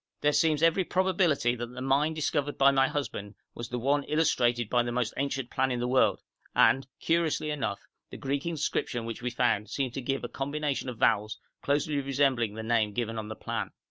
[0.21, 4.67] There seems every probability that the mine discovered by my husband was the one illustrated
[4.67, 6.23] by the most ancient plan in the world,
[6.55, 11.37] and, curiously enough, the Greek inscription we found seems to give a combination of vowels
[11.61, 13.73] closely resembling the name given on the plan.